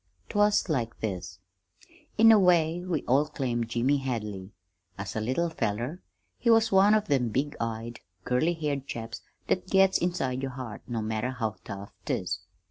[0.29, 1.37] 'Twas like this:
[2.17, 4.51] "In a way we all claimed Jimmy Hadley.
[4.97, 5.99] As a little fellow,
[6.39, 10.81] he was one of them big eyed, curly haired chaps that gets inside your heart
[10.87, 12.39] no matter how tough't is.